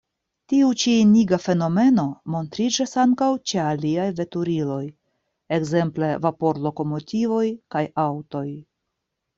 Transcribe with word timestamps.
Tiu 0.51 0.69
ĉi 0.83 0.93
iniga 1.01 1.37
fenomeno 1.43 2.05
montriĝas 2.35 2.95
ankaŭ 3.05 3.29
ĉe 3.51 3.61
aliaj 3.67 4.09
veturiloj, 4.23 4.81
ekzemple 5.59 6.11
vapor-lokomotivoj 6.27 7.45
kaj 7.77 7.89
aŭtoj. 8.09 8.49